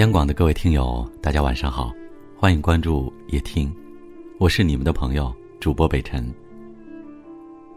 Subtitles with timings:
[0.00, 1.92] 央广的各位听友，大家晚上好，
[2.34, 3.70] 欢迎关注夜听，
[4.38, 5.30] 我是你们的朋友
[5.60, 6.26] 主播北辰。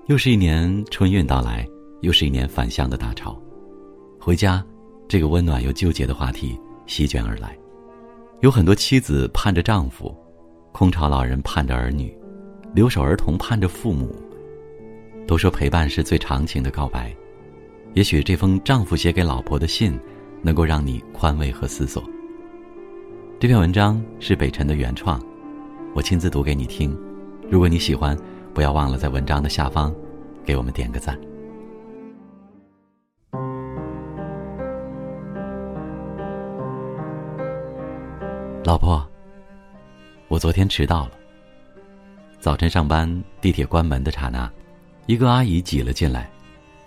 [0.06, 1.68] 又是一年春运到来，
[2.00, 3.38] 又是一年返乡的大潮，
[4.18, 4.66] 回家
[5.06, 7.58] 这个温暖又纠结的话题席卷而来，
[8.40, 10.16] 有很多妻子盼着丈夫，
[10.72, 12.18] 空巢老人盼着儿女，
[12.74, 14.16] 留守儿童盼着父母。
[15.28, 17.14] 都说陪伴是最长情的告白，
[17.96, 20.00] 也许这封丈夫写给老婆的信。
[20.46, 22.04] 能够让你宽慰和思索。
[23.44, 25.22] 这篇文章是北辰的原创，
[25.94, 26.98] 我亲自读给你听。
[27.52, 28.18] 如果你喜欢，
[28.54, 29.94] 不要忘了在文章的下方
[30.46, 31.20] 给我们点个赞。
[38.64, 39.06] 老婆，
[40.30, 41.12] 我昨天迟到了。
[42.40, 44.50] 早晨上班，地铁关门的刹那，
[45.06, 46.32] 一个阿姨挤了进来，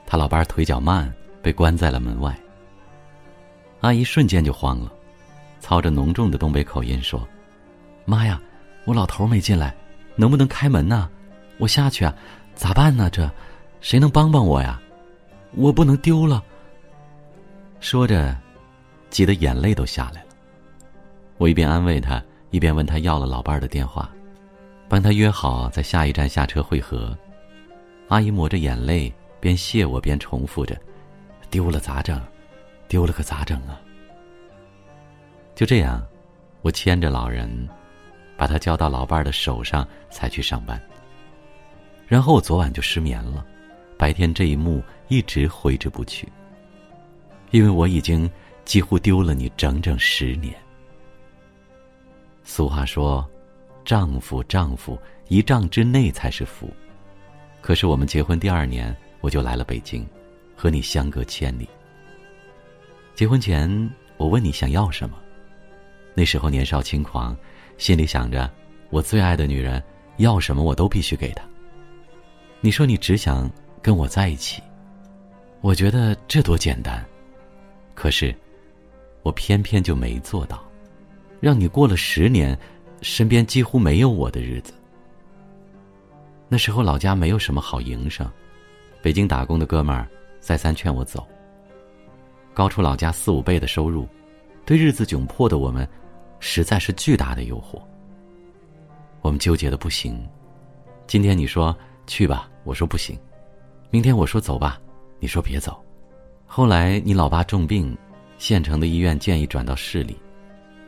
[0.06, 1.12] 她老伴腿脚慢，
[1.42, 2.34] 被关在了门外。
[3.82, 4.90] 阿姨瞬间就慌了，
[5.60, 7.26] 操着浓重的东北口音说
[8.04, 8.40] ：“妈呀，
[8.84, 9.74] 我老头没进来，
[10.14, 11.08] 能不能开门呢？
[11.58, 12.14] 我下去啊，
[12.54, 13.10] 咋办呢？
[13.10, 13.30] 这，
[13.80, 14.80] 谁能帮帮我呀？
[15.54, 16.42] 我不能丢了。”
[17.80, 18.34] 说着，
[19.10, 20.28] 急得眼泪都下来了。
[21.38, 24.10] 我一边安慰他，一边问他要了老伴儿的电话，
[24.88, 27.16] 帮他约好在下一站下车会合。
[28.08, 30.80] 阿姨抹着眼泪，边谢我边重复着
[31.50, 32.20] ：“丢了咋整？”
[32.88, 33.80] 丢了可咋整啊？
[35.56, 36.06] 就这样，
[36.60, 37.66] 我牵着老人，
[38.36, 40.78] 把他交到老伴儿的手上，才去上班。
[42.06, 43.42] 然后我昨晚就失眠了，
[43.96, 46.28] 白天这一幕一直挥之不去。
[47.52, 48.30] 因为我已经
[48.66, 50.54] 几乎丢了你整整十年。
[52.44, 53.26] 俗话说
[53.82, 56.68] ：“丈夫，丈夫，一丈之内才是福。”
[57.62, 60.06] 可是我们结婚第二年，我就来了北京，
[60.54, 61.66] 和你相隔千里。
[63.14, 65.16] 结婚前，我问你想要什么，
[66.18, 67.36] 那时候年少轻狂，
[67.76, 68.50] 心里想着
[68.88, 69.82] 我最爱的女人
[70.16, 71.44] 要什么我都必须给她。
[72.62, 73.50] 你说你只想
[73.82, 74.62] 跟我在一起，
[75.60, 77.04] 我觉得这多简单，
[77.94, 78.34] 可是
[79.22, 80.64] 我偏偏就没做到，
[81.38, 82.58] 让你过了十年，
[83.02, 84.72] 身边几乎没有我的日子。
[86.48, 88.26] 那时候老家没有什么好营生，
[89.02, 90.08] 北京打工的哥们儿
[90.40, 91.28] 再三劝我走。
[92.54, 94.08] 高出老家四五倍的收入，
[94.64, 95.86] 对日子窘迫的我们，
[96.40, 97.80] 实在是巨大的诱惑。
[99.20, 100.18] 我们纠结的不行。
[101.06, 101.76] 今天你说
[102.06, 103.16] 去吧，我说不行；
[103.90, 104.80] 明天我说走吧，
[105.18, 105.82] 你说别走。
[106.46, 107.96] 后来你老爸重病，
[108.38, 110.16] 县城的医院建议转到市里，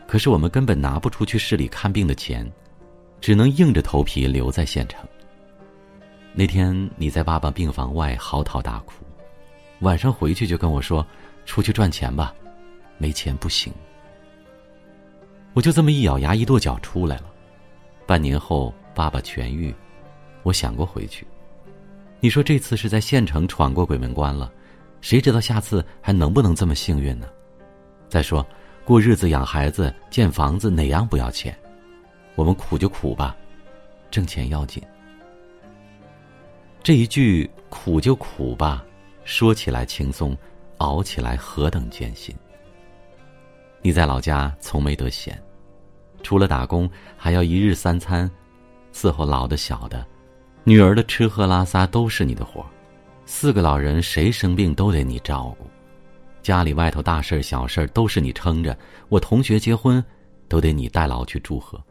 [0.06, 2.50] 可是我们根本拿不出去市里看病的钱，
[3.20, 5.06] 只能硬着头皮留在县城。
[6.32, 9.04] 那天你在爸爸病房外嚎啕大哭，
[9.80, 11.04] 晚上回去就跟我说。
[11.46, 12.34] 出去赚钱吧，
[12.98, 13.72] 没钱不行。
[15.54, 17.24] 我就这么一咬牙一跺脚出来了。
[18.06, 19.74] 半年后，爸爸痊愈，
[20.42, 21.26] 我想过回去。
[22.20, 24.52] 你说这次是在县城闯过鬼门关了，
[25.00, 27.28] 谁知道下次还能不能这么幸运呢？
[28.08, 28.46] 再说，
[28.84, 31.56] 过日子、养孩子、建房子，哪样不要钱？
[32.34, 33.36] 我们苦就苦吧，
[34.10, 34.82] 挣钱要紧。
[36.82, 38.84] 这一句“苦就苦吧”，
[39.24, 40.36] 说起来轻松。
[40.78, 42.32] 熬起来何等艰辛！
[43.80, 45.40] 你在老家从没得闲，
[46.22, 48.30] 除了打工，还要一日三餐
[48.92, 50.04] 伺候老的小的，
[50.64, 52.64] 女儿的吃喝拉撒都是你的活
[53.24, 55.66] 四个老人谁生病都得你照顾，
[56.42, 58.76] 家里外头大事小事都是你撑着。
[59.08, 60.04] 我同学结婚，
[60.48, 61.82] 都得你代劳去祝贺。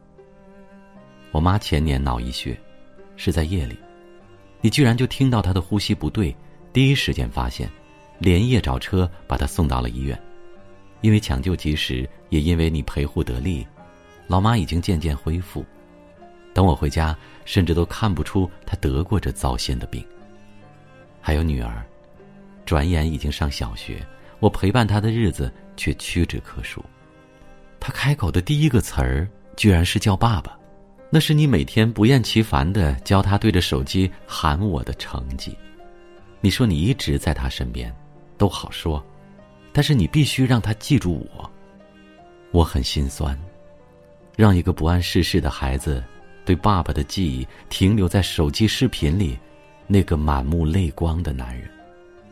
[1.30, 2.58] 我妈前年脑溢血，
[3.16, 3.78] 是在夜里，
[4.60, 6.36] 你居然就听到她的呼吸不对，
[6.72, 7.70] 第一时间发现。
[8.18, 10.20] 连夜找车把她送到了医院，
[11.00, 13.66] 因为抢救及时，也因为你陪护得力，
[14.26, 15.64] 老妈已经渐渐恢复。
[16.52, 20.04] 等我回家，甚至都看不出她得过这糟心的病。
[21.20, 21.84] 还有女儿，
[22.66, 24.04] 转眼已经上小学，
[24.40, 26.84] 我陪伴她的日子却屈指可数。
[27.78, 30.58] 她开口的第一个词儿，居然是叫爸爸，
[31.10, 35.56] 那是你每天不厌其烦的教她对着手机喊我的成绩。
[36.40, 37.94] 你说你一直在她身边。
[38.36, 39.04] 都好说，
[39.78, 41.48] 但是你必须让他记住我。
[42.50, 43.38] 我很心酸，
[44.36, 46.02] 让一个不谙世事的孩子
[46.44, 49.38] 对爸爸的记忆停留在手机视频里，
[49.86, 51.70] 那个满目泪光的男人，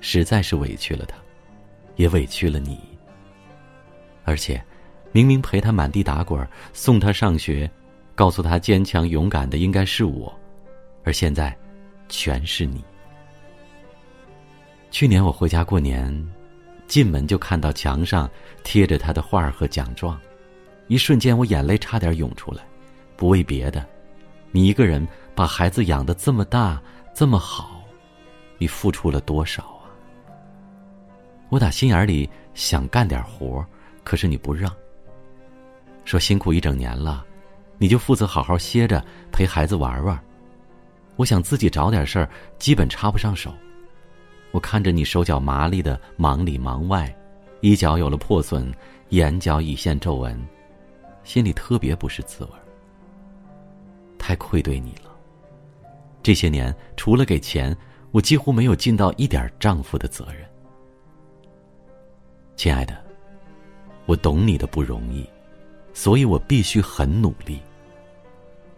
[0.01, 1.17] 实在是委屈了他，
[1.95, 2.81] 也委屈了你。
[4.25, 4.61] 而且，
[5.13, 7.71] 明明陪他满地打滚，送他上学，
[8.17, 10.37] 告诉他坚强勇敢的应该是我，
[11.05, 11.57] 而现在，
[12.09, 12.83] 全是你。
[14.91, 16.29] 去年我回家过年，
[16.87, 18.31] 进门就看到墙上
[18.63, 20.19] 贴着他的画和奖状，
[20.89, 22.65] 一瞬间我眼泪差点涌出来。
[23.17, 23.85] 不为别的，
[24.53, 26.81] 你一个人把孩子养的这么大
[27.15, 27.83] 这么好，
[28.59, 29.89] 你付出了多少啊？
[31.49, 33.65] 我打心眼里想干点活，
[34.05, 34.71] 可是你不让。
[36.05, 37.25] 说辛苦一整年了，
[37.79, 40.19] 你就负责好好歇着，陪孩子玩玩。
[41.17, 42.29] 我想自己找点事儿，
[42.59, 43.53] 基本插不上手。
[44.57, 47.15] 我看着你手脚麻利的忙里忙外，
[47.61, 48.73] 衣角有了破损，
[49.11, 50.35] 眼角已现皱纹，
[51.25, 52.51] 心里特别不是滋味。
[54.17, 55.15] 太愧对你了。
[56.23, 57.77] 这些年，除了给钱，
[58.13, 60.49] 我几乎没有尽到一点丈夫的责任。
[62.57, 62.97] 亲爱的，
[64.07, 65.29] 我懂你的不容易，
[65.93, 67.61] 所以我必须很努力。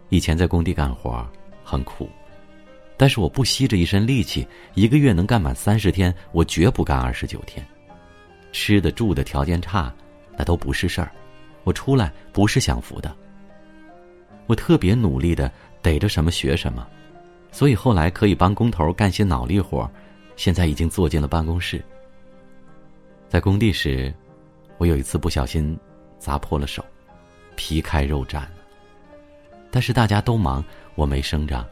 [0.09, 1.25] 以前在工地干活
[1.63, 2.09] 很苦，
[2.99, 7.65] 但是我不惜着一身力气，一个月能干满三十天，我绝不干二十九天。
[8.51, 9.93] 吃的住的条件差，
[10.35, 11.09] 那都不是事儿。
[11.63, 13.15] 我出来不是享福的。
[14.47, 15.49] 我特别努力的
[15.81, 16.85] 逮着什么学什么，
[17.53, 19.89] 所以后来可以帮工头干些脑力活
[20.35, 21.81] 现在已经坐进了办公室。
[23.29, 24.13] 在工地时，
[24.77, 25.79] 我有一次不小心
[26.17, 26.83] 砸破了手，
[27.55, 28.43] 皮开肉绽
[29.71, 30.61] 但是大家都忙，
[30.95, 31.65] 我没声张，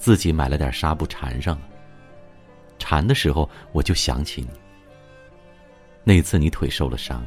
[0.00, 1.68] 自己买了点纱布缠上了。
[2.78, 4.48] 缠的时候我就想起你。
[6.02, 7.22] 那次你腿受了伤，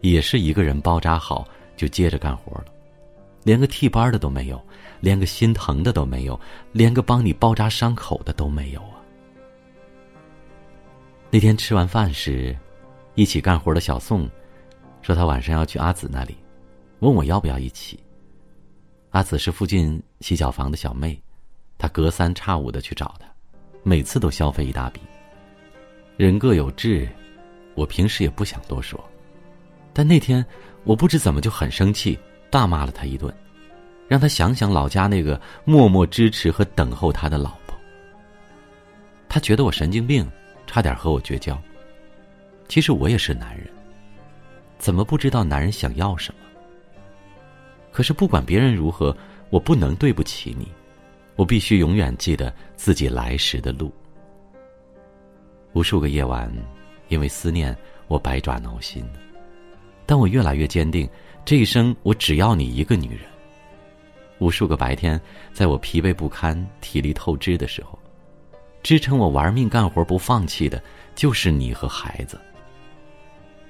[0.00, 1.46] 也是一个人包扎好
[1.76, 2.64] 就接着干活了。
[3.44, 4.60] 连个替班的都没有，
[5.00, 6.38] 连个心疼的都没有，
[6.72, 9.00] 连个帮你包扎伤口的都没有啊！
[11.30, 12.54] 那天吃完饭时，
[13.14, 14.28] 一起干活的小宋
[15.00, 16.36] 说他晚上要去阿紫那里，
[16.98, 17.98] 问我要不要一起。
[19.10, 21.18] 阿紫是附近洗脚房的小妹，
[21.80, 23.26] 他隔三差五的去找他，
[23.82, 25.00] 每次都消费一大笔。
[26.16, 27.08] 人各有志，
[27.74, 29.02] 我平时也不想多说，
[29.92, 30.44] 但那天
[30.84, 32.16] 我不知怎么就很生气。
[32.50, 33.32] 大骂了他一顿，
[34.08, 37.78] 让他想想老家那个默默支持和等候他的老婆。
[39.28, 40.28] 他觉得我神经病，
[40.66, 41.56] 差点和我绝交。
[42.66, 43.68] 其实我也是男人，
[44.78, 46.40] 怎么不知道男人想要什么？
[47.92, 49.16] 可是不管别人如何，
[49.48, 50.66] 我不能对不起你，
[51.40, 53.90] 我必须永远记得自己来时的路。
[55.72, 56.52] 无数个夜晚，
[57.08, 57.74] 因为思念，
[58.08, 59.02] 我百爪挠心。
[60.04, 61.08] 但我越来越坚定。
[61.42, 63.20] 这一生，我只要你一个女人。
[64.38, 65.18] 无数个白天，
[65.50, 67.98] 在我疲惫不堪、体力透支的时候，
[68.82, 70.82] 支撑我玩命干活不放弃的，
[71.14, 72.38] 就是你和孩子。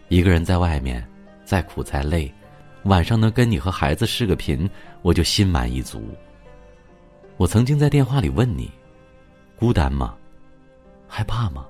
[0.08, 1.08] 一个人在外面，
[1.44, 2.34] 再苦再累，
[2.82, 4.69] 晚上能跟你和孩子视个频，
[5.02, 6.02] 我就心满意足。
[7.40, 8.70] 我曾经在电话里问你：
[9.56, 10.14] 孤单吗？
[11.08, 11.66] 害怕吗？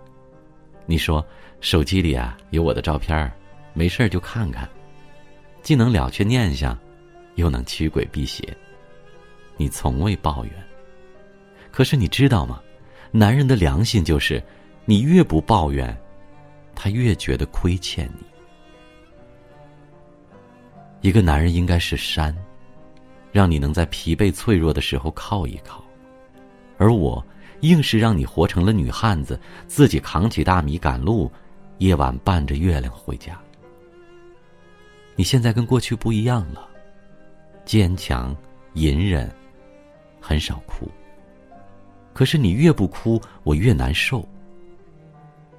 [0.84, 1.24] 你说
[1.60, 3.32] 手机里啊有我的照片
[3.72, 4.68] 没事就看看。
[5.62, 6.76] 既能了却念想，
[7.36, 8.42] 又能驱鬼辟邪。
[9.56, 10.52] 你从未抱怨。
[11.70, 12.60] 可是你知道吗？
[13.12, 14.42] 男人的良心就是，
[14.84, 15.96] 你越不抱怨，
[16.74, 18.26] 他越觉得亏欠你。
[21.00, 22.36] 一个男人应该是山，
[23.32, 25.84] 让你能在疲惫脆弱的时候靠一靠，
[26.78, 27.24] 而我
[27.60, 31.30] 硬是让你活成了女汉子，自己扛起大米赶路，
[31.78, 33.38] 夜晚伴着月亮回家。
[35.16, 36.68] 你现在跟过去不一样了，
[37.64, 38.34] 坚强、
[38.74, 39.30] 隐忍，
[40.20, 40.88] 很少哭。
[42.12, 44.26] 可是你越不哭，我越难受。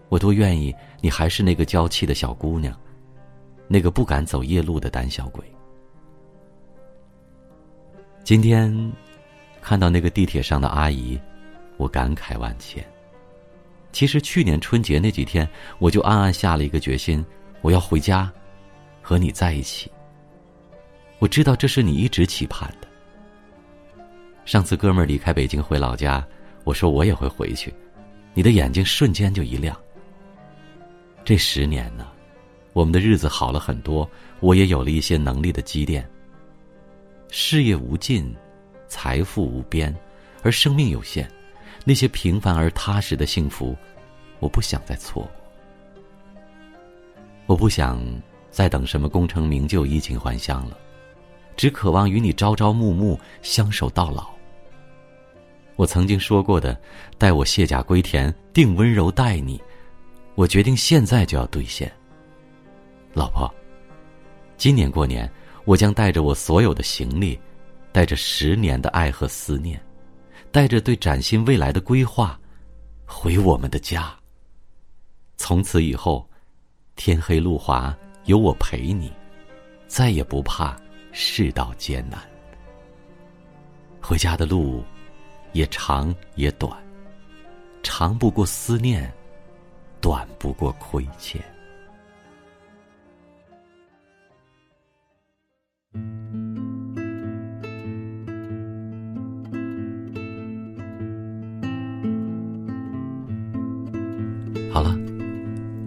[0.10, 2.78] 我多愿意你还是那个娇气的小姑娘，
[3.68, 5.46] 那个不敢走夜路的胆小鬼。
[8.24, 8.92] 今天
[9.62, 11.20] 看到那个地铁上的阿姨，
[11.78, 12.86] 我感慨万千。
[13.92, 15.48] 其实去年春节那几天，
[15.80, 17.26] 我就暗暗下了一个决心，
[17.62, 18.32] 我要回家。
[19.04, 19.92] 和你在一起，
[21.18, 22.88] 我知道这是你一直期盼的。
[24.46, 26.24] 上次哥们儿离开北京回老家，
[26.64, 27.74] 我说我也会回去，
[28.36, 29.76] 你的眼睛瞬间就一亮。
[31.26, 32.08] 这十年呢，
[32.74, 34.08] 我们的日子好了很多，
[34.40, 36.08] 我也有了一些能力的积淀。
[37.32, 38.32] 事业无尽，
[38.88, 39.96] 财富无边，
[40.44, 41.28] 而生命有限，
[41.84, 43.76] 那些平凡而踏实的幸福，
[44.40, 45.32] 我不想再错过。
[47.48, 48.00] 我不想。
[48.52, 50.78] 再等什么功成名就、衣锦还乡了？
[51.56, 54.30] 只渴望与你朝朝暮暮、相守到老。
[55.78, 56.78] 我曾经说过的
[57.18, 59.58] “待我卸甲归田，定温柔待你”，
[60.36, 61.90] 我决定现在就要兑现。
[63.14, 63.50] 老婆，
[64.58, 65.32] 今年过年，
[65.66, 67.40] 我将带着我所有的行李，
[67.92, 69.82] 带着十年的爱和思念，
[70.52, 72.40] 带着对崭新未来的规划，
[73.06, 74.14] 回我们的家。
[75.38, 76.28] 从此以后。
[76.98, 79.12] 天黑路滑，有我陪你，
[79.88, 80.78] 再也不怕
[81.12, 82.20] 世道艰难。
[84.00, 84.84] 回家的路，
[85.54, 86.78] 也长也短，
[87.82, 89.12] 长不过思念，
[90.00, 91.42] 短不过亏欠。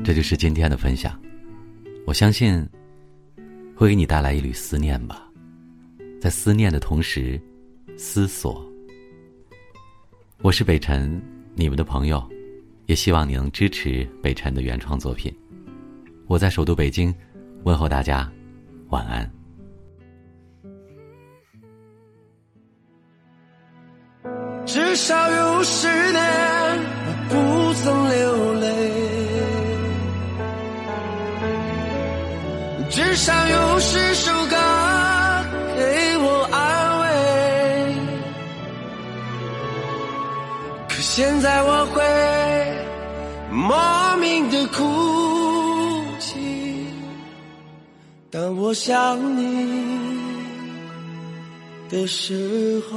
[0.04, 1.18] 这就是今天的分享。
[2.06, 2.62] 我相信
[3.75, 5.26] 会给你带来一缕思念吧，
[6.20, 7.40] 在思念的同时，
[7.96, 8.62] 思索。
[10.42, 11.18] 我是北辰，
[11.54, 12.23] 你们的朋友，
[12.84, 15.34] 也希望你能支持北辰的原创作品。
[16.26, 17.12] 我在首都北京，
[17.62, 18.30] 问候大家，
[18.90, 19.28] 晚安。
[24.66, 26.23] 至少有十年，
[27.06, 29.13] 我不曾流泪。
[32.95, 34.57] 至少有十首歌
[35.77, 37.05] 给我安慰，
[40.89, 42.05] 可现在我会
[43.51, 44.79] 莫名的哭
[46.21, 46.87] 泣，
[48.31, 49.43] 当我想你
[51.91, 52.97] 的时候。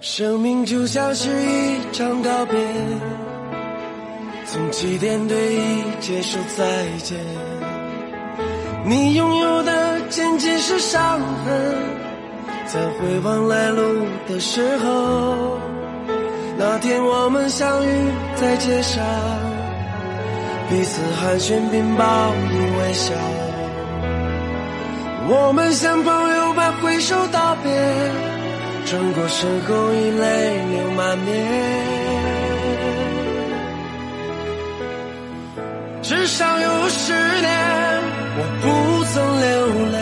[0.00, 2.58] 生命就像是一场告别。
[4.50, 6.64] 从起点对一结束再
[7.04, 7.18] 见，
[8.82, 11.76] 你拥有的仅仅是伤痕。
[12.66, 15.58] 在回望来路的时候，
[16.56, 17.90] 那天我们相遇
[18.36, 19.04] 在街上，
[20.70, 22.04] 彼此寒暄并报
[22.50, 23.14] 以微笑。
[25.28, 27.70] 我们像朋友般挥手道别，
[28.86, 31.97] 转过身后已泪流满面。
[36.20, 37.48] 至少有十年，
[38.36, 38.66] 我不
[39.04, 39.48] 曾流
[39.94, 39.96] 泪；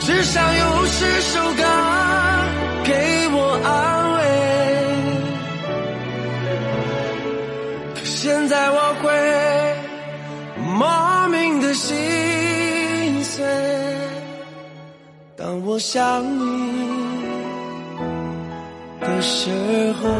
[0.00, 1.62] 至少有十首歌
[2.82, 2.90] 给
[3.30, 3.68] 我安
[4.16, 4.20] 慰。
[7.94, 9.04] 可现在我会
[10.64, 11.94] 莫名的心
[13.22, 13.46] 碎，
[15.36, 16.42] 当我想你
[19.00, 20.10] 的时候。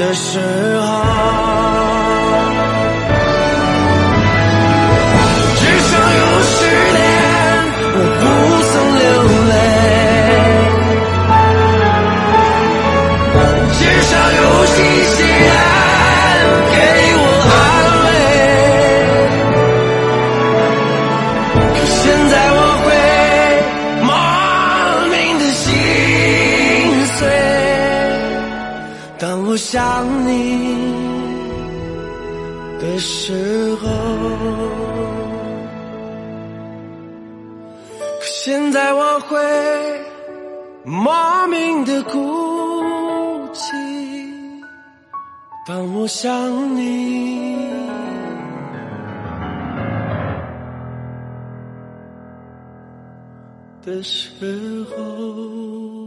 [0.00, 0.40] 的时
[0.78, 1.89] 候。
[32.90, 33.88] 的时候，
[38.18, 39.38] 可现在我会
[40.84, 42.12] 莫名的哭
[43.52, 43.76] 泣。
[45.68, 46.30] 当我想
[46.74, 47.70] 你
[53.84, 55.99] 的时候。